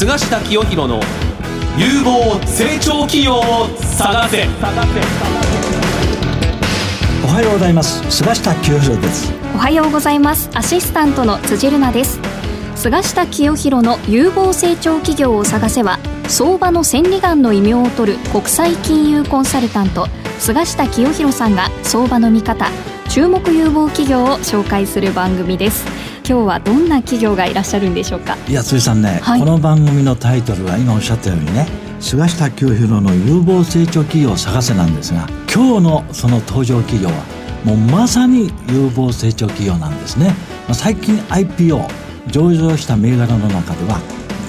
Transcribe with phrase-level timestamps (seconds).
[0.00, 0.98] 菅下清弘の
[1.76, 4.46] 有望成長企業を探せ。
[7.22, 8.10] おはようございます。
[8.10, 9.30] 菅下清弘です。
[9.54, 10.48] おはようございます。
[10.54, 12.18] アシスタントの辻るなです。
[12.76, 15.98] 菅下清弘の有望成長企業を探せは
[16.28, 20.06] 相場の千里眼の異名を取る国際金融コンサルタント
[20.38, 22.70] 菅下清弘さんが相場の見方
[23.10, 25.84] 注目有望企業を紹介する番組です
[26.26, 28.36] 今日はどんな企業がいらっしゃるんでしょうか？
[28.48, 31.66] いや辻さんね、はい、この番組のタイトルは今おっしゃったようにね
[32.00, 37.24] 菅下清弘の有望成長企業を探せなんですが今日のその登場企業は
[37.64, 40.32] もうまさに有望成長企業なんですね。
[40.72, 41.88] 最近 IPO
[42.28, 44.00] 上場した銘柄の中では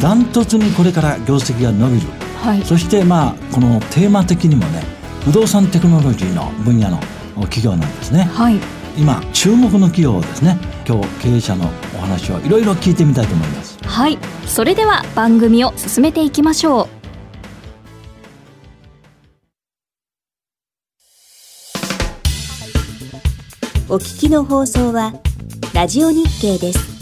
[0.02, 2.08] ダントツにこれから業績が伸びる、
[2.42, 4.84] はい、そしてまあこのテーマ的にもね
[5.26, 7.00] 不動産テクノロジーの分野の
[7.44, 8.60] 企業なんですね、はい、
[8.98, 10.58] 今注目の企業をですね。
[10.88, 13.78] 今日経営者のお話をいろいろ聞いてみたいと思います。
[13.84, 14.18] はい。
[14.46, 17.02] それでは番組を進めていきましょう。
[23.94, 25.14] お聞きの放送は
[25.74, 27.01] ラジオ日経です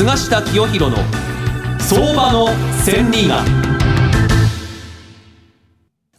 [0.00, 0.96] 菅下清弘の
[1.78, 2.48] 相場の
[2.82, 3.59] 千里眼。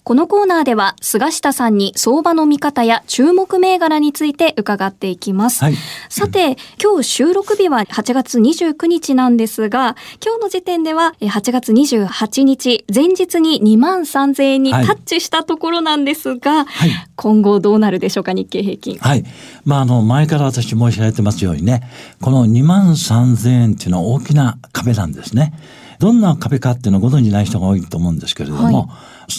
[0.03, 5.63] このコーナーでは菅下さんに相場の見方や注目銘柄について伺っていきます。
[5.63, 5.75] はい、
[6.09, 18.97] さて、今日収録日は8月29日なんですが、今日の時点では8月28日、前日に2万3000円にタッチしたところなんですが、はい、今後どうなるでしょうか、日経平均。
[18.97, 19.23] はい。
[19.65, 21.83] まあ、あの、前から私申し上げてますようにね、
[22.21, 25.53] この2万3000円っていうのは大きな壁なんですね。
[26.01, 28.87] どんな壁かっていうのをご存じない人が多いと思うんですけれども、はい、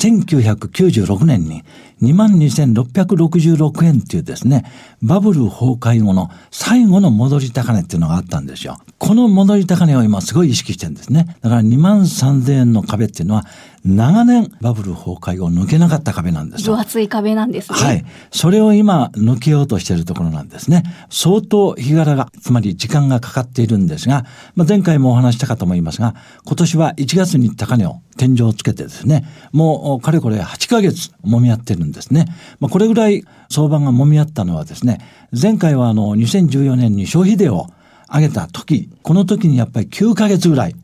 [0.01, 1.63] 1996年に
[2.03, 4.65] 22,666円っていうですね、
[5.03, 8.79] バブル崩壊後の最後の戻り高値っていうのがあったんですよ。
[8.99, 11.37] この戻り高値を今すごい意識してるんですね。
[11.41, 13.47] だから2万3000円の壁っていうのは
[13.85, 17.79] 長年バブル崩壊を抜けなかった壁なんです分厚い壁なんですね。
[17.79, 18.05] はい。
[18.31, 20.85] それを今抜けようとしているところなんですね。
[21.11, 26.15] 相当日柄が、つまり時間がかかっているんですが、まあ、前回もお話したかと思いますが、
[26.45, 32.27] 今年は1月に高値を天井をつけてですね、もうかれこれ8ヶ月揉み合ってるんですね。
[32.61, 34.99] まあ、これぐらい相場が揉み合ったのはですね、
[35.33, 37.67] 前回はあの2014年に消費税を
[38.13, 40.77] 上げた時、この時にやっぱり9ヶ月ぐらい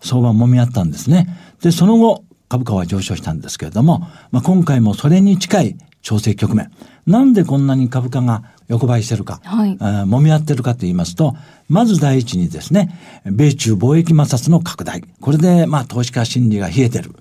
[0.00, 1.28] 相場揉み合ったんですね。
[1.62, 4.00] で、その後、株価は上昇したんですけれども、
[4.32, 6.70] まあ、今回もそれに近い調整局面。
[7.06, 11.34] なんでこんなに株価が横ばいしてるか、はい、揉み合ってるかと言いますと、
[11.68, 15.02] まず第一にですね、米中貿易摩擦の拡大。
[15.20, 17.16] これで、まあ、投資家心理が冷えてる。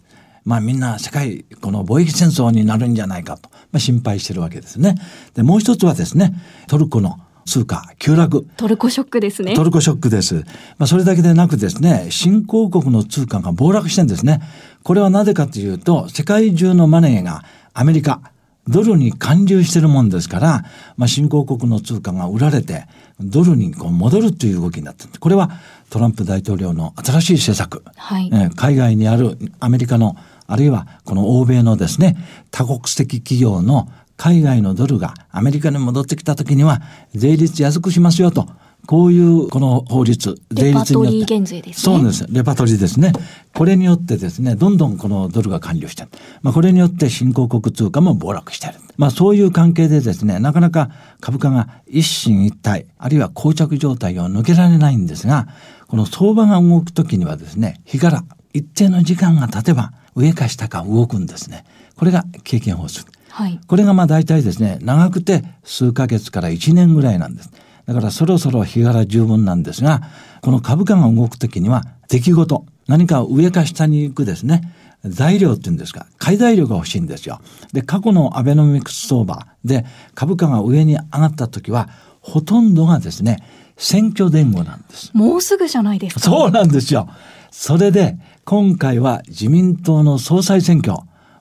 [0.45, 4.95] まあみんな世界、この貿易戦争になるんじゃないかと、まあ、心配してるわけですね。
[5.33, 6.33] で、もう一つはですね、
[6.67, 8.47] トルコの通貨急落。
[8.55, 9.55] トルコショックですね。
[9.55, 10.35] トルコショックです。
[10.77, 14.39] まあ、それだけでなくですね、新興国の通貨が暴落してんですね。
[14.83, 17.43] これはなぜかというと、世界中のマネーが
[17.73, 18.21] アメリカ、
[18.69, 20.63] ドルに還流してるもんですから、
[20.95, 22.85] まあ、新興国の通貨が売られて、
[23.19, 25.07] ドルにこう戻るという動きになった。
[25.19, 25.49] これは
[25.89, 27.83] トランプ大統領の新しい政策。
[27.95, 30.15] はい、え海外にあるアメリカの、
[30.45, 32.15] あるいはこの欧米のですね、
[32.51, 36.81] 多国籍企業の海外のドルがアメリカに戻ってきた時には
[37.15, 38.47] 税率安くしますよと。
[38.85, 40.73] こういうこの法律、税率によって。
[40.73, 41.97] レパトリー減税ですね。
[41.97, 42.25] そうです。
[42.29, 43.13] レパトリーですね。
[43.53, 46.09] これによってですね、どんどんこのドルが完了してる。
[46.41, 48.73] まあこれによって新興国通貨も暴落してる。
[48.97, 55.47] まあそういう関係でですね、なかなか株価が一進一退、あるいは膠着状態を抜けられないんですが、
[55.87, 58.23] この相場が動くときにはですね、日柄、
[58.53, 61.65] 一定の時間が経てば上か下か動くんですね。
[61.95, 63.11] これが経験法則。
[63.29, 67.51] はい、これがまあ大体ですね、長くて数ヶ月から1年ぐらいなんです。
[67.89, 70.03] だからそろそろ日柄十分なんですが、
[70.41, 74.61] この株価が動くときには出来事、何か上か下に行くですね、
[75.03, 77.41] 材料っていうんですか、買い材料が欲しいんですよ。
[77.73, 81.89] で、過去のアベノミクス相場で株価が上に上がった時は、
[82.21, 83.43] ほとんどがですね、
[83.75, 85.09] 選挙伝言なんです。
[85.15, 86.19] もうすぐじゃないですか。
[86.19, 87.09] そうなんですよ。
[87.49, 90.95] それで、今回は自民党の総裁選挙、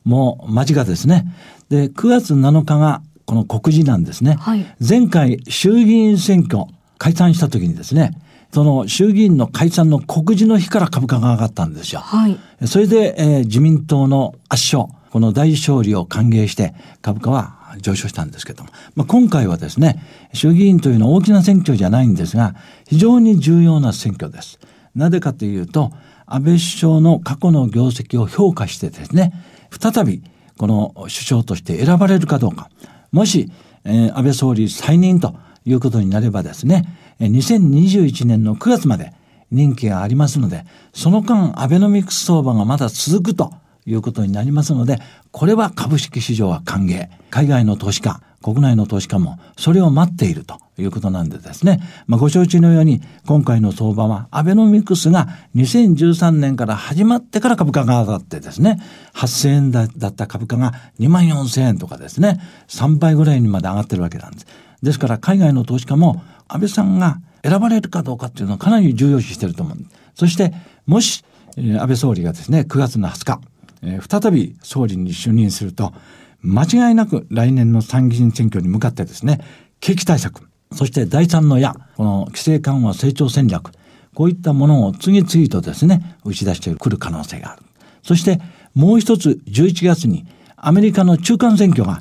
[0.04, 1.30] もう間近ですね。
[1.68, 4.36] で、9月7日がこの告示なんですね。
[4.40, 6.64] はい、前回衆議院選挙
[6.96, 8.18] 解散した時にですね、
[8.54, 12.00] その衆議院の解散の告示の日から株価が上がったんですよ。
[12.00, 14.90] はい、それで、えー、自民党の圧勝。
[15.10, 20.02] この大勝利を歓迎して株価は上昇したんですけども、まあ、今回はですね、
[20.32, 22.54] 衆議院というのは大きな選挙じゃないんですが、
[22.86, 24.58] 非常に重要な選挙です。
[24.94, 25.92] なぜかというと、
[26.24, 29.32] 安倍首相の過去の業績を評価してですね、
[29.70, 30.22] 再び
[30.56, 32.70] この首相として選ばれるかどうか。
[33.12, 33.50] もし、
[33.84, 35.34] えー、安倍総理再任と
[35.64, 36.84] いうことになればですね、
[37.20, 39.12] 2021年の9月まで
[39.50, 43.52] 任期がありますので、その間アベノミクス相場がまだ続くと
[43.86, 44.98] いうことになりますので、
[45.32, 47.08] これは株式市場は歓迎。
[47.30, 51.80] 海外の投資家、国内の投資家もそれを待っているということなんでですね。
[52.06, 58.80] まあ、ご承知のように、今回の相場はアベノミクスが2013年から始まってから株価が上がってですね、
[59.14, 64.46] 8000円だった株価が2万4000円とかですね、3倍ぐらいにまで上がってるわけなんです。
[64.82, 69.78] ですから海外の投資家も安倍さんが選ばれるかどうかっていうのはかなり重要視してると思う。
[70.14, 70.52] そして、
[70.86, 71.24] もし、
[71.56, 73.40] 安倍総理がですね、9月の20日、
[73.82, 75.92] えー、再び総理に就任すると、
[76.40, 79.40] 間違いなく来年の参議院選挙に向かってですね、
[79.80, 83.72] 景気対策、そして第三の矢、この規制緩和成長戦略、
[84.14, 87.62] こういったものを次々とですね、打ち出してくる可能性がある。
[88.02, 88.40] そして
[88.74, 90.26] もう一つ11月に
[90.60, 92.00] アメリカの中間選挙が、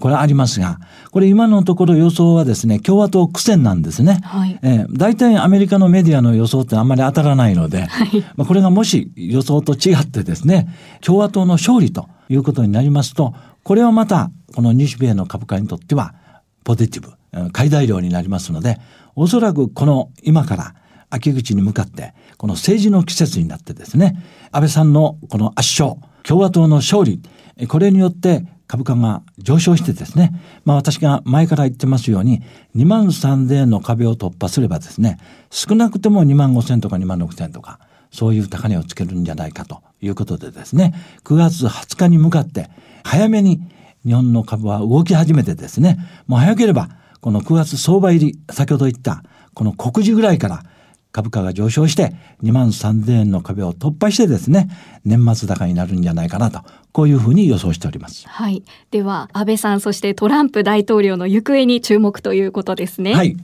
[0.00, 0.78] これありますが、
[1.10, 4.20] これ今のところ予想はですね、共和党苦戦なんですね。
[4.22, 10.68] はい、えー、大体アメリカのメディアの予想ってあんまり当たらないので、はい、まあこれがもし予想と違ってですね、
[11.02, 16.14] 共和党の勝利ということになりますと、これはまた、この日米の株価にとっては、
[16.64, 17.12] ポジティブ、
[17.52, 18.78] 買い材料になりますので、
[19.16, 20.74] おそらくこの今から
[21.10, 24.22] 秋口に向かって、この政治の季節になってですね、
[24.52, 27.20] 安倍さんのこの圧勝、共和党の勝利、
[27.66, 30.32] これによって株価が上昇してですね、
[30.64, 32.42] まあ私が前から言ってますように、
[32.76, 35.18] 2万3000円の壁を突破すればですね、
[35.50, 42.70] 少なくても2万5000とか2万6000とか、そういう高値をつけるんじゃないかということでですね、9月20日に向かって
[43.04, 43.60] 早めに
[44.04, 46.90] 日本の株は動き始めてですね、もう早ければ
[47.20, 49.22] この9月相場入り、先ほど言った
[49.54, 50.62] この告示ぐらいから
[51.10, 54.68] 株価が上昇して2万3000円の壁を突破してですね、
[55.04, 56.60] 年末高になるんじゃないかなと、
[56.92, 58.28] こういうふうに予想しております。
[58.28, 58.62] はい。
[58.90, 63.14] では、安倍さん、そしてトランプ大統領の行方に注目ということですね。
[63.14, 63.36] はい。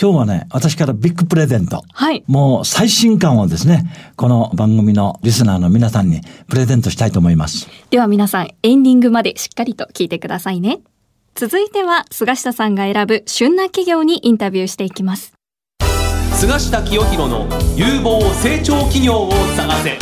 [0.00, 1.82] 今日はね、私からビッグプレゼント。
[1.90, 2.22] はい。
[2.26, 7.66] もう最新刊をですね、この番組のリスナーの皆さんにプレゼントしたいと思います。
[7.90, 10.80] では皆さん、エンディングまでしっかりと聞いてくださいね。
[11.36, 15.34] 続いては、菅下さんが選ぶ旬な企業にインタビューしていきます。
[16.32, 17.46] 菅下清弘の
[17.76, 19.98] 有望成長企業を探せ。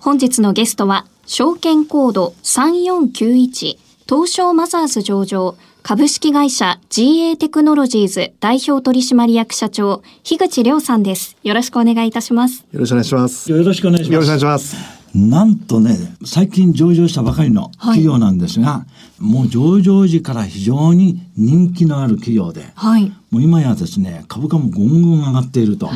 [0.00, 3.78] 本日のゲストは証券コード3491
[4.08, 11.36] 東証マザーズ上場株式会社 GA テクノロジーズ代表取締役社長樋口亮さんです。
[11.44, 12.64] よろしくお願いいたします。
[12.72, 13.50] よろしくお願いします。
[13.50, 14.12] よろしくお願いします。
[14.12, 18.86] よろしくお願いしますなんとね、最近上場したばかりの企業なんですが、は
[19.20, 25.88] い、もう上場時から非常に人気のある企業で、はい、もう今やですね、株価もぐんぐん上がっていると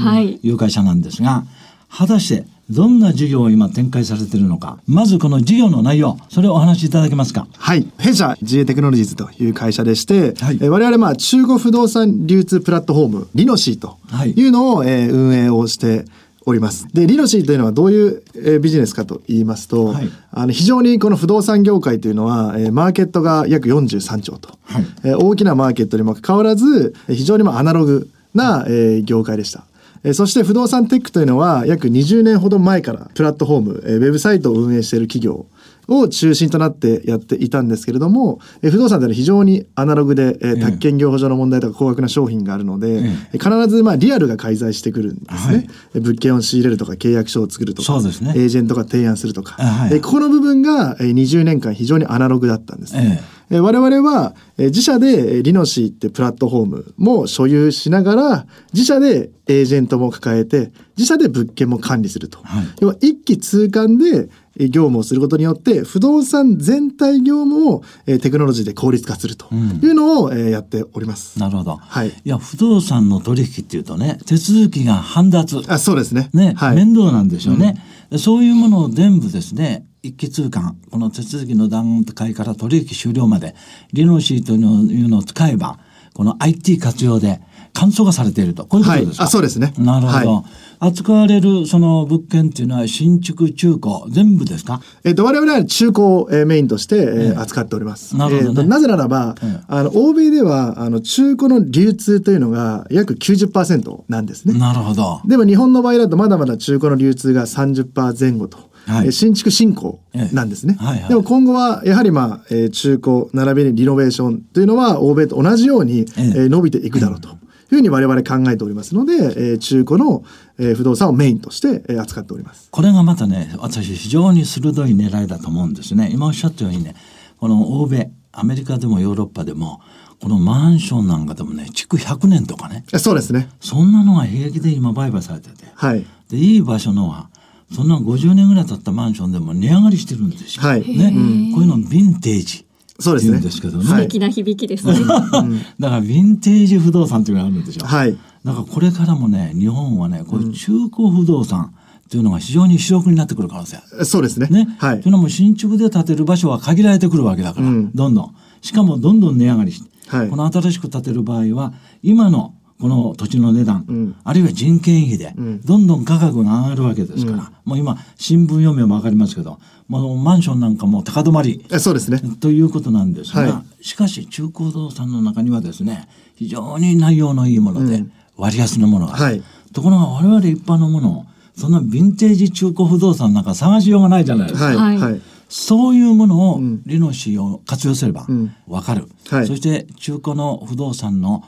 [0.42, 1.44] いう会社なんですが、
[1.90, 4.78] 果たしてどんな事業を今展開されているのか。
[4.86, 7.46] まずこの事業の内容、それをお話しいただけますか。
[7.56, 7.88] はい。
[7.98, 13.96] 弊社 GA テクノロジーズという会社でして、はい、え我々まあ中国不動産流通プラットフォーム、リノシーと
[14.36, 16.04] いうのを、えー、運営をして
[16.48, 16.88] おります。
[16.94, 29.64] で、リノシーというのはどういう、えー、ビジネスかと言いますと、はい、あの非常にこの不動産業界というのは、えー、マーケットが約43兆と、はい、えー、大きなマーケットにもかかわらず、非常にまあアナログな、えー、業界でした。
[30.04, 35.46] えそして不動産テックというのは約20年ほど前からプラットフォーム、えウェブサイトを運営している企業
[35.88, 43.02] を中心となってやっていたんですけれども、え不動産では非常にアナログで、えー、宅建業法上の問題とか高額な商品があるので、
[43.32, 45.54] え必ずまあリアルが介在してくるんですね、
[45.92, 53.22] はい、物件を仕入れるとか契約書を作るとか、ね、エージェントが提案するとか、はい、えここの部分が20年間非常にアナログだったんですね。
[53.50, 64.28] えー、我々は自社でリノシーってプラットフォームも所有しながら自社でエージェントも抱えて自社で物件も管理すると、はい、要は一気通貫で
[64.58, 71.36] 業務をすることによって不動産全体業務をテクノロジーで効率化するというのをやっております。
[71.36, 71.76] うん、なるほど。
[71.76, 72.08] はい。
[72.08, 75.62] いや不動産の取引っていうとね手続きが煩雑。
[75.68, 76.30] あそうですね。
[76.32, 83.54] ね、はい、面倒なんでしょうね、うん、そういうものを全部ですね一気通貫この手続きの段階から取引終了まで
[83.92, 85.78] リノシーというのを使えば
[86.14, 87.40] この IT 活用で
[87.72, 90.44] 簡素化されているとこういうことですか、はい、あそうですねなるほど、はい、
[90.80, 94.80] 扱われるその物件っていうのは新築中古全部ですか？
[95.04, 98.16] えっ、と、我々は中古を、えー、メインとして、えー、扱っております。
[98.16, 99.34] なるほど、ね、えー、なぜならば、
[99.66, 104.58] あの、欧米では、あの、中古の流通というのが約90%なんですね。
[104.58, 105.20] なるほど。
[105.26, 108.68] でも日本の場合だとまだまだ中古の流通が30%前後と。
[108.86, 110.00] はい、新築振興
[110.32, 117.36] なんですね、はいはい、でも今後はやはりまあ、えー、中古並びにリノベーションというのは欧米と同じように、えー、伸びていくだろうと
[117.70, 120.24] いうふうに我々考えておりますので、えー、中古の、
[120.58, 122.68] えー、不動産をメインとして、えー、扱っております。
[122.70, 126.10] これがまたね私非常に鋭い狙いだと思うんですね。
[126.12, 126.94] 今おっしゃったようにね
[127.38, 129.80] この欧米アメリカでもヨーロッパでも
[130.20, 133.48] このマンションなんかでもね築100年とかねそうですね。
[133.60, 137.30] そんなのが平気で今売買されてて、はい、でいい場所のは
[137.72, 140.62] そんな50年ぐらい経ったマンションでも値上がりしてるんですよ。
[140.62, 142.67] はい、ね、こういうのヴィンテージ。
[143.00, 143.40] そうですね。
[143.40, 143.84] ですけどね。
[143.84, 144.94] 素敵な響きですね。
[145.04, 147.86] だからヴィンテージ不動産っていうのがあるんですよ。
[147.86, 148.16] はい。
[148.44, 151.72] だからこれからもね、日本はね、こういう中古不動産
[152.06, 154.48] っていうのが非常に主力になってくる可能性そうですね。
[154.50, 154.76] ね。
[154.78, 155.00] はい。
[155.00, 158.34] というのも新築で建てる場所は限られてくるわけだから、うん、どんどん。
[158.62, 159.88] しかもどんどん値上がりして。
[160.08, 169.58] はい、この新しく建てる場合は、今のこの土地の値段、うん、あるいは人件費で、どんどん価格が上がるわけですから、うん、もう今、新聞読めば分かりますけど、
[169.88, 171.64] もうマンションなんかも高止まり。
[171.78, 172.20] そうですね。
[172.40, 178.04] ということなんですが、はい、しかし中古不動産の中にはですね、非常に内容のいいもので、
[178.36, 179.42] 割安のものが、はい、
[179.72, 181.24] ところが我々一般のものを、
[181.56, 184.66] そんなヴィンテージ中古不動産なんか探しようがないじゃないですか。
[184.66, 184.98] はい。
[184.98, 188.26] はいそういうものをリノシーを活用すれば
[188.66, 191.42] 分かる、うんはい、そして中古の不動産の、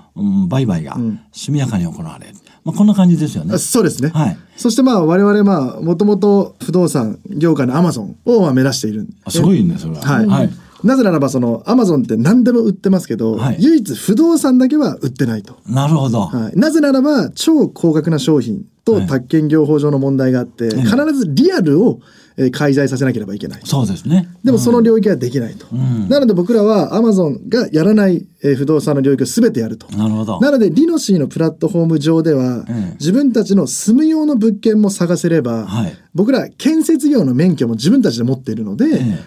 [0.49, 0.97] 売買が
[1.33, 3.59] 速やかに行われる、まあ、こんな感じですよね。
[3.59, 9.07] そうですね、はい、そしてまあ我々まあもともと不動産業界のアマゾンをまあ目指している。
[9.29, 10.01] すごいねそれは。
[10.03, 10.51] はい、はい。
[10.83, 15.59] なぜならばそのアマゾンって何でも売ってますけど、はい、唯一不動産だけは売ってないと。
[15.67, 16.21] なるほど。
[16.21, 18.65] はい、なぜならば超高額な商品
[18.99, 22.01] と宅建業法上の問題があって、必ずリアルを
[22.37, 23.61] え介在させなければいけない。
[23.65, 24.29] そうですね。
[24.43, 25.67] でもその領域はできないと。
[25.73, 29.87] うん、なので僕らはアマゾンがやらない、え不動産の領域を全てやると。
[29.95, 30.41] なるほど。
[30.41, 38.87] なので RENOSY のプラットフォーム上では、うん、自分たちの住む用の物件も探せれば、はい、僕ら建設業の免許も自分たちで持っているので、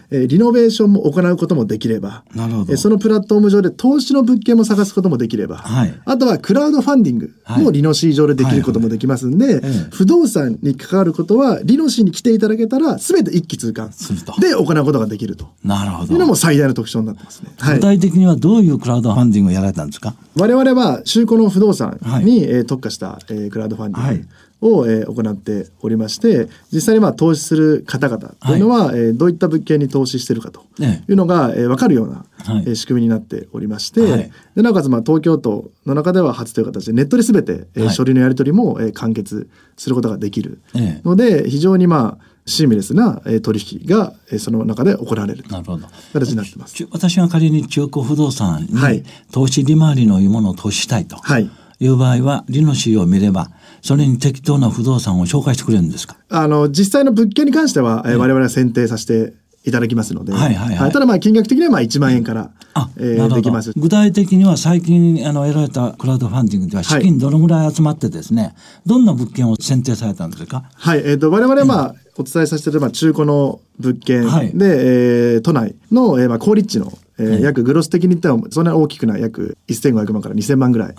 [0.09, 9.52] えー、リノベーションも行うこともできれば、なるほどそのプラットフォーム上で投資の物件も探すこともできれば、はい、あとはクラウドファンディングも RENOSY 上でできることもできますんで、
[9.91, 13.91] 不動産に関わることはリノシーに来ていただけたら全て一気通貫
[14.39, 15.49] で行うことができると。
[15.63, 16.13] なるほど。
[16.13, 17.51] いうのも最大の特徴になってますね。
[17.57, 20.15] 具体的にはどういうクラウドファンディングをやられたんですか？
[20.35, 24.07] 我々は中古の不動産に、はい、特化した、えー、クラウドファンディング。
[24.07, 24.27] はい
[24.63, 40.59] を、えー、行っておりまして実際にまあ投資する方々というのは、はい、えー、どういった物件に投資しているかというのが、ねえー、分かるような、はい、えー、仕組みになっておりまして、はい、でなおかつまあ東京都の中では初という形でネットで全て、えー、書類のやり取りも、えー、完結することができる
[41.03, 45.87] ので、非常にまあシームレスな取引がその中で行われるなるほど。
[46.11, 46.85] 形になってます。
[46.91, 51.15] 私が仮に中古不動産に投資利回りのいいものを投資したいと。
[51.39, 51.49] い
[51.87, 53.49] う場合は、利の資を見れば
[53.81, 56.15] それに適当な不動産を紹介してくれるんですか？
[56.29, 59.33] あの実際の物件に関しては、えー、我々は選定させて
[59.65, 63.71] いただきますので、はいはいはい、ただまあ金額的にはまあ1万円から、あえー、できます。
[63.77, 68.53] 具体的には最近あの得られたクラウドファンディングでは資金どのぐらい集まってですね、はい、
[68.85, 70.63] どんな物件を選定されたんですか？
[70.73, 80.95] はい、えーと、我々はまあ、お伝えさせていただ中古の物件で、はい、えー、都内の、えーまあ、高立地のえー、はい、約グロス的に言ってもそんなに大きくない約1500万から2000万ぐらい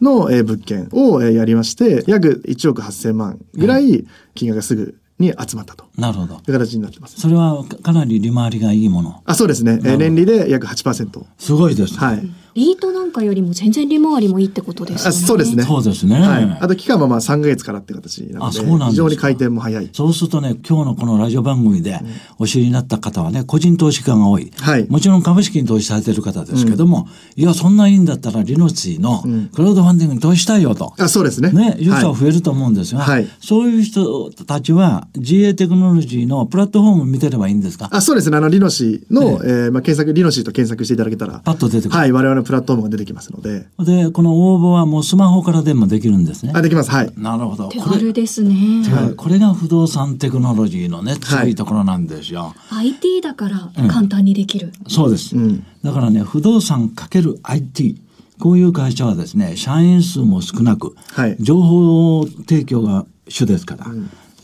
[0.00, 5.84] の、はい、えー、物件を、えー、やりまして約1億8000万ぐらい金額がすぐに集まったと。
[5.98, 6.36] なるほど。
[6.36, 7.20] いう形になってます。
[7.20, 9.22] それはかなり利回りがいいもの。
[9.26, 9.78] あ、そうですね。
[9.84, 11.24] えー、年利で約8%。
[11.36, 11.98] すごいです、ね。
[11.98, 12.26] はい。
[12.54, 15.12] リートなんかよりも全然利回りもいいってことですね。
[15.12, 15.62] そうですね。
[15.64, 16.20] そうですね。
[16.20, 16.58] はい。
[16.60, 19.90] あと期間はまあ3か月からって形なので、で非常に回転も早い。
[19.92, 22.00] そうするとね、今日のこのラジオ番組で
[22.38, 24.50] お知りになった方はね、個人投資家が多い。
[24.60, 24.86] はい。
[24.88, 29.22] もちろん株式に投資されてる方ですけども、うん、いや、そんないいんだったらリノツィの
[29.54, 30.94] クラウドファンディングに投資したいよと。
[30.98, 31.50] あ、そうですね。
[31.50, 33.28] ね、いう人は増えると思うんですが、はい。
[33.40, 37.88] そういう人たちは GA テクノロジーのプラットフォーム見てればいいんですか？
[37.92, 38.36] あ、そうですね。
[38.36, 41.40] あの、リノシーの、ね、えー、まあ、検索、リノシーと検索していただけたら。
[41.40, 41.98] パッと出てくる。
[41.98, 42.12] はい。
[42.12, 43.32] 我々のプラットフォームが出てきます。
[43.32, 43.66] ので。
[43.78, 46.52] で、この応募はもうスマホからでもできるんですね。
[46.54, 46.90] あ、できます。
[46.90, 47.12] はい。
[47.16, 47.68] なるほど。
[47.68, 48.84] 手軽ですね。
[49.16, 52.54] これが不動産テクノロジーのね、強いところなんですよ。
[52.56, 54.72] はい、IT だから簡単にできる。
[54.84, 55.64] うん、そうです、うん。
[55.82, 58.00] だからね、不動産かける IT。
[58.38, 63.86] こういう会社はですね、社員数も少なく、はい、情報提供が主ですから、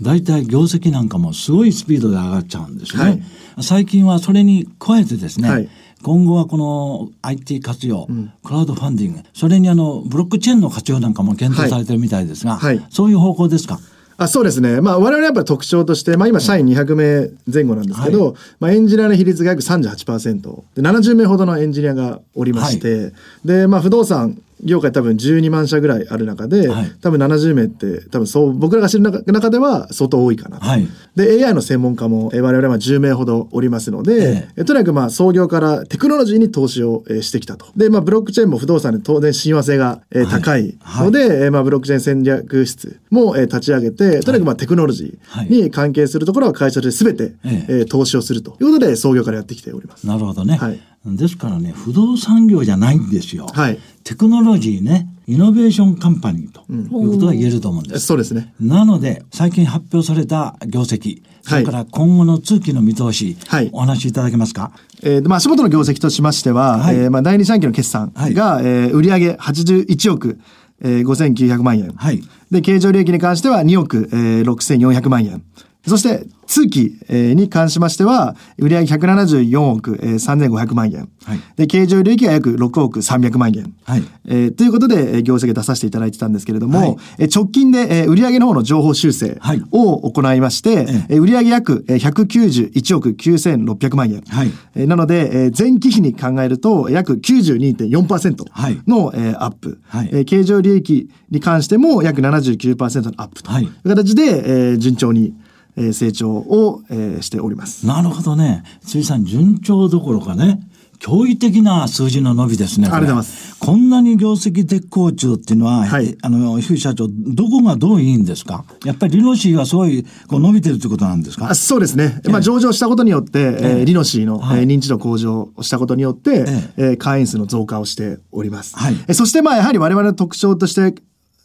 [0.02, 3.02] 大、う、体、ん、業績なんかもすごいスピードで上がっちゃうんですね。
[3.02, 3.22] はい、
[3.62, 5.68] 最近はそれに加えてですね、はい
[6.02, 12.78] 今後はこの IT 活用、うん、クラウドファンディング、それにあのブロックチェーンの活用なんかも検討されてるみたいですが、はい。
[12.78, 13.80] はい、そういう方向ですか？
[14.18, 14.80] あそうですね。
[14.80, 23.12] まあ我々やっぱ特徴として、まあ今社員200名前後なんですけど、はい、まあエンジニアの比率が約38%で、70名ほどのエンジニアがおりまして、はい、
[23.44, 37.66] で、まあ不動産業界多分12万社ぐらいある中で、はい、多分70名って多分そう僕らが知る中では相当多いかなと、はい、で AI の専門家も我々は10名ほどおりますので、えー、とにかくまあ創業からテクノロジーに投資をしてきたと。
[37.76, 50.06] で、まあ、ブロックチェーンも不動産に当然親和性が高いので、はい、まあ、ブロックチェーン戦略室も立ち上げてとにかくまあテクノロジーに関係するところは会社で全て、えー、投資をするということで創業からやってきております。
[50.06, 50.80] なるほどね、はい
[51.14, 53.46] ですからね、不動産業じゃないんですよ。
[53.52, 53.78] はい。
[54.02, 57.94] テクノロジーね、イノベーションカンパニーということが言えると思うんです。
[57.94, 58.54] うん、そうですね。
[58.60, 64.72] なので、最近発表された業績、それから今後の通期の見通し、はい、お話しいただけますか？
[65.02, 70.40] えー、まあ、足元の業績としましては、はい、えー、まあ、第二四半期の決算が、はい、えー、売上81億、
[70.80, 71.92] えー、5900万円。
[71.96, 72.22] はい。
[72.50, 75.42] で、経常利益に関しては2億、えー、6400万円。
[75.87, 81.09] そして、通期に関しましては、売上174億3500万円。
[81.25, 83.75] はい、で、経常利益が約6億300万円。
[83.85, 86.87] はい、えー、ということで、業績出させていただいてたんですけれども、は
[87.19, 89.38] い、直近で売上の方の情報修正
[89.73, 94.23] を行いまして、はい、売上約191億9600万円。
[94.23, 98.45] はい、なので、前期比に考えると約92.4%
[98.87, 99.12] の
[99.43, 99.81] アップ。
[99.88, 103.64] はい、経常利益に関しても約79%のアップとい。
[103.85, 105.35] う形で、順調に
[105.76, 107.87] え成長を、えしております。
[107.87, 108.64] なるほどね。
[108.85, 110.61] 辻さん、順調どころかね。
[110.99, 112.87] 驚異的な数字の伸びですね。
[112.87, 113.56] ありがとうございます。
[113.59, 118.64] こんなに業績絶好調っていうのは、はい、あの、樋社長、どこがどういいんですか？
[118.83, 121.54] やっぱりリノシーがすごいこう伸びてるってことなんですか？
[121.54, 122.23] そうですね。
[122.30, 126.47] まあ、上場したことによって、えー、リノシーの、はい、認知度向上をしたことによって、
[126.78, 128.75] えー、会員数の増加をしております。
[128.75, 130.95] はい、そして、まあ、やはり我々の特徴として、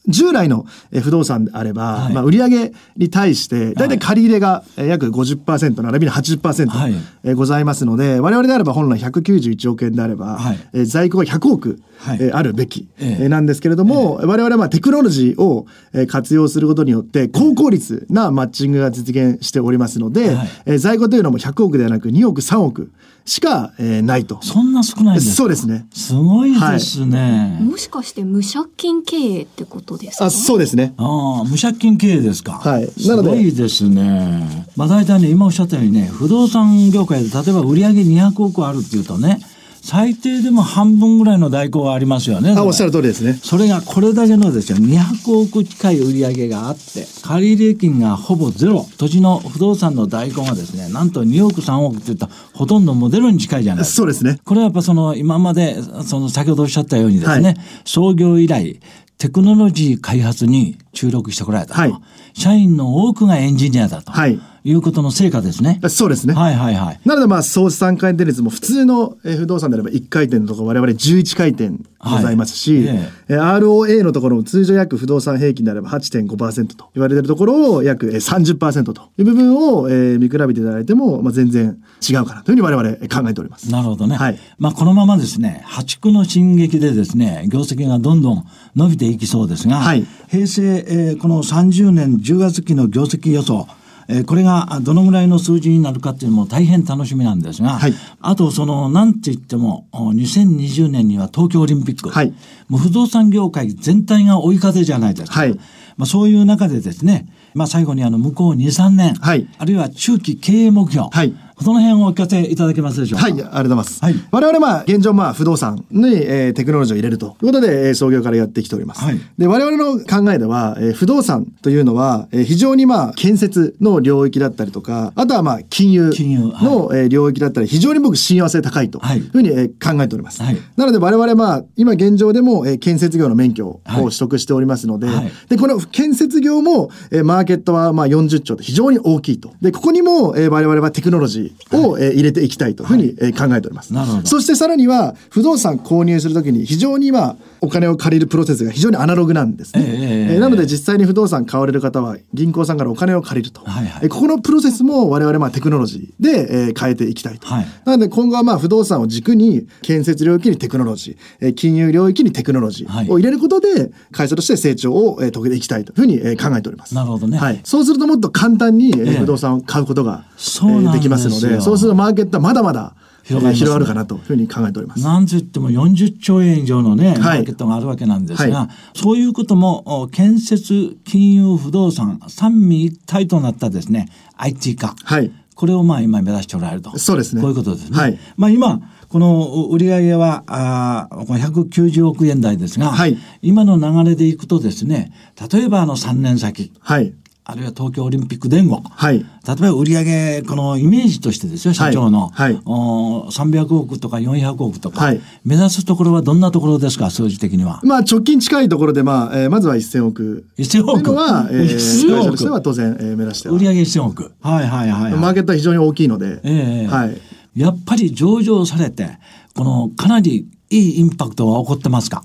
[0.08, 0.66] 従来の
[1.04, 15.68] 不動産であれば、はい、まあ、売上に対して大体借り入れが約50%並びに80%、はい、ございますので我々であれば本来191億円であれば、はい、在庫が100億、はい、あるべき、なんですけれども、ええ、我々はまあテクノロジーを
[16.08, 22.92] 活用することによって高効率なマッチングが実現しておりますので、はい、在庫というのも100億ではなく2億3億
[23.26, 24.40] しか、えー、ないと。
[24.42, 25.86] そんな少ないんですそうですね。
[25.94, 30.26] すごいですね、はい、もしかして無借金経営ってことですか？
[30.26, 30.94] あ、そうですね。
[30.98, 32.54] ああ、無借金経営ですか？
[32.54, 32.82] はい。
[33.08, 33.30] なので。
[33.30, 34.68] すごいですね。
[34.76, 39.40] まあ大体ね、今おっしゃったようにね、不動産業界で例えば売上200億あるっていうとね、
[39.82, 42.54] 最低でも半分ぐらいの代行がありますよね。
[42.56, 43.34] あ、おっしゃる通りですね。
[43.34, 53.98] それがこれだけのですよ、200億近い売り上げがあって、借入金がほぼゼロ、土地の不動産の代行がですね、なんと2億3億って言ったら、ほとんどモデルに近いじゃないですか。
[53.98, 54.40] そうですね。
[54.46, 58.80] これはやっぱその、今まで、その先ほどおっしゃったようにですね、はい、創業以来、
[59.18, 61.94] テクノロジー開発に注力してこられたと、はい、
[62.34, 64.12] 社員の多くがエンジニアだと。
[64.12, 65.80] はいいうことの成果ですね。
[65.90, 66.34] そうですね。
[66.34, 67.00] はいはいはい。
[67.06, 72.98] なのでまあ総資産回転率も普通の不動産であれば1回転とか我々11回転ございますし、はい
[73.30, 79.88] え ROA のところも通常約不動産平均であれば8.5%と言われているところを約30%という部分を
[80.20, 83.72] 見比べていただいても、まあ、全然違うかなというふうに我々考えております。
[83.72, 84.16] なるほどね。
[84.16, 84.40] はい。
[84.58, 88.46] まあこのままですね、破竹の進撃でですね、業績がどんどん
[88.76, 93.68] 伸びていきそうですが、はい、平成、えー、この30年10月期の業績予想、
[94.12, 102.34] えこれがどのぐらいの数字になるかっていうのも大変楽しみなんですが、はい、あとそのなんて言っても2020年には東京オリンピック、はい、
[102.68, 105.54] もう不動産業界全体が追い風じゃないですか、はい、
[105.98, 113.26] まあ、そういう中でですね、まあ、最後にあの向こう23年、はい、あるいは中期経営目標、はいその辺をお聞かせいただけますでしょうか？
[113.26, 114.04] はい、ありがとうございます。
[114.04, 119.04] はい、我々まあ現状まあ不動産に、えー、テクノロジーを入れるということで、えー、創業からやってきております。
[119.04, 130.42] はい、で我々の考えでは、えー、不動産というのは、えー、非常にまあ建設の領域だったりとか、あとはまあ金融の、はい、えー、領域だったり非常に僕親和性高いというふうに、えー、考えております。
[130.42, 139.54] はい、なので我々まあ今現状でも、えー、建設業の免許を取得しておりますので、はい、でこの建設業も、えー、マーケットはまあ40兆と非常に大きいと。
[139.62, 143.94] でここにも、えー、我々はテクノロジーを、えー、入れていきたいというふうに考えております。
[144.26, 149.86] そしてさらには、不動産購入するときに非常に今、お金を借りるプロセスが非常にアナログなんですね。
[150.34, 153.62] えー、なので実際に不動産買われる方は銀行さんからお金を借りると。
[153.62, 157.46] はいはい、ここのプロセスも我々まあテクノロジーで、えー、変えていきたいと。
[157.46, 166.96] はい、なので今後はまあ不動産を軸に建設領域にテクノロジー、えー、金融領域にテクノロジーを入れることで会社として成長を、えー、遂げていきたいというふうに、えー、考えております。
[166.96, 167.38] なるほどね。
[167.38, 167.62] はい。
[167.64, 175.04] そうするともっと簡単に、えー、不動産を買うことが、えー、できますので、そうするとマーケットはまだまだ広が,、広がるかなというふうに考えております。
[175.04, 186.98] なんといっても40兆円以上のね、マーケットがあるわけなんですが、はい、そういうことも建設、金融、不動産三位一体となったですね IT 化、はい、これをまあ今目指しておられると。
[186.98, 187.42] そうですね。
[187.42, 187.98] こういうことですね。
[187.98, 188.82] はい、まあ今
[189.12, 195.12] この売上はあ190億円台ですが、はい、今の流れでいくとですね
[195.52, 197.14] 例えばあの3年先、はい、
[197.52, 202.54] あるいは東京オリンピック前後、はい、例えば売上このイメージとしてですよ社長の、はい。
[202.54, 207.82] はい、お300億とか400億とか、はい、目指すところはどんなところですか数字的には？
[207.84, 210.46] まあ直近近いところで、まあえー、まずは1000億。
[210.58, 211.14] 1000億。
[211.14, 214.32] は、えー、会社としては当然、えー、目指して売上1000億。
[214.42, 216.88] はいはいはい、はい、マーケットは非常に大きいので、えー。
[216.88, 217.22] はい、
[217.56, 219.10] やっぱり上場されて
[219.56, 222.24] このかなりいいインパクトは起こってますか？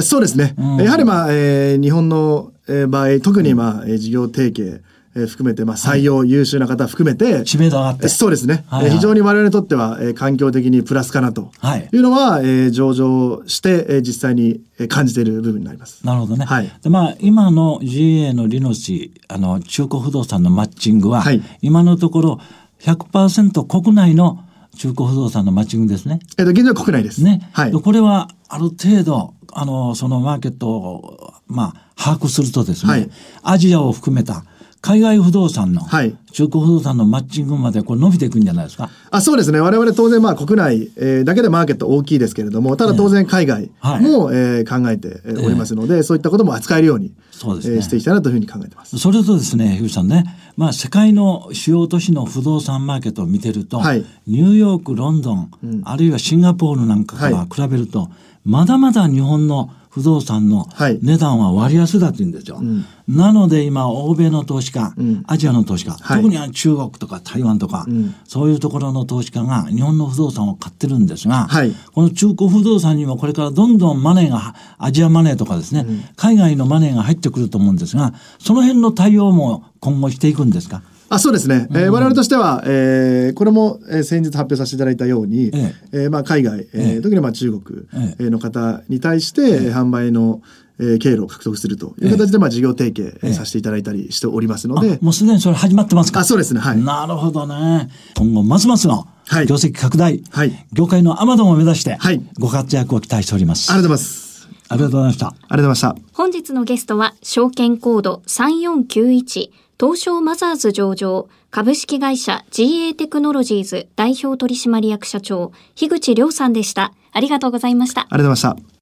[0.00, 0.54] そうですね。
[0.58, 2.52] うん、やはりまあ、えー、日本の
[2.88, 4.82] 場合、特にまあ、うん、事業提携、
[5.14, 8.08] えー、含めて、まあ、採用、優秀な方含めて、知名度上がって。
[8.08, 8.64] そうですね。
[8.90, 11.50] 非常に我々にとっては、えー、環境的にプラスかなと
[11.92, 16.04] いうのは、はい、えー、上場して、えー、実際に感じている部分になります。
[16.06, 16.44] なるほどね。
[16.44, 16.70] はい。
[16.82, 22.40] でまあ、今の GA のリノシあの、中古不動産のマッチングは、はい、今のところ
[22.80, 24.44] 100%国内の
[24.76, 26.20] 中古不動産のマッチングですね。
[26.38, 27.22] えっと、現在国内です。
[27.22, 27.48] ね。
[27.52, 27.72] はい。
[27.72, 33.10] これは、ある程度、あの、そのマーケットを、まあ、把握するとですね、はい、
[33.42, 34.44] アジアを含めた
[34.80, 38.90] 海外不動産の、はい、中古不動産のマッチングまでこれ伸びていくんじゃないですか？
[39.10, 39.58] あそうですね。
[39.58, 48.96] 我々当然まあ国内、えー、だけでマーケット大きいですけれどもただ当然海外も、えーはい、えー、考えておりますので、えー、そういったことも扱えるようにそうですね、えー、していきたいなというふうに考えてます。
[48.98, 50.24] それとですね樋口さんね、
[50.56, 58.10] まあ、世界の主要都市の不動産マーケットを見てると、はい、ニューヨークロンドン、うん、あるいはシンガポールなんかから比べると、
[58.44, 60.68] まだまだ日本の不動産の
[61.02, 62.62] 値段は割安だって言うんですよ。
[63.08, 75.84] なので今、欧米の投資家、うん、アジアの投資家、はい、特に中国とか台湾とか、うん、そういうところの投資家が日本の不動産を買ってるんですが、はい、この中古不動産にもこれからどんどんマネーが、アジアマネーとかですね、
[76.16, 80.82] 海外のマネーが入ってくると思うんですが、その辺の対応も今後していくんですか？
[81.10, 87.86] あそうですね、うん、えー、我々としては、えー、これも、えー、先日発表させていただいたように、えええー、まあ、海外、ええー、特にまあ中国、
[88.18, 90.42] えの方に対して、ええ、販売の、
[90.78, 94.98] えー、経路を獲得するという形で、まあ、事業提携、えさせていただいたりしておりますので。
[95.00, 96.20] もうすでにそれ始まってますか？
[96.20, 96.60] あそうですね。
[96.60, 96.82] はい。
[96.82, 97.88] なるほどね。
[98.16, 99.06] 今後、ますますの
[99.46, 103.70] 業績拡大、はい、業界のアマゾンを目指して、はい、ご活躍を期待しております。
[103.72, 104.48] ありがとうございます。
[104.70, 105.26] ありがとうございました。
[105.26, 105.96] ありがとうございました。
[106.12, 116.92] 本日のゲストは、証券コード3491、東証マザーズ上場、株式会社 GA テクノロジーズ代表取締役社長、樋口亮さんでした。
[117.12, 118.00] ありがとうございました。
[118.00, 118.78] ありがとうございました。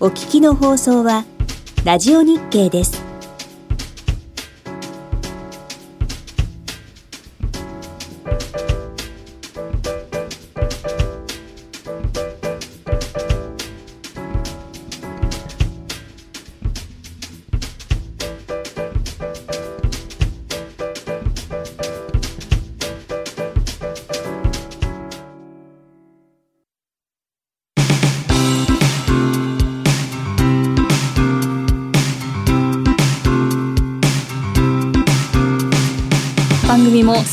[0.00, 1.24] お聞きの放送は、
[1.84, 3.03] ラジオ日経です。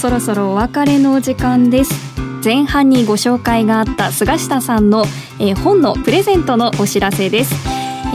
[0.02, 1.94] そろそろお別れの時間です。
[2.44, 5.06] 前半にご紹介があった菅下さんの、
[5.38, 7.54] えー、本のプレゼントのお知らせです、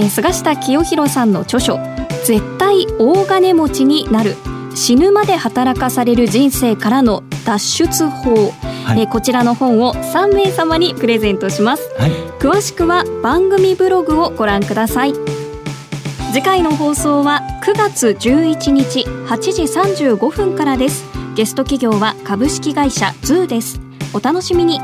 [0.00, 1.78] えー、菅下清廣さんの著書
[2.24, 4.34] 絶対大金持ちになる。
[4.74, 8.52] 死ぬまで働かされる人生からの脱出法、
[8.84, 15.14] はい、えー、こちらの本を3名様にプレゼントします、はい、詳しくは番組ブログをご覧ください。
[16.32, 23.78] 次回の放送は9月11日8時35分からですゲスト企業は株式会社 ZUU です。
[24.14, 24.80] お楽しみに。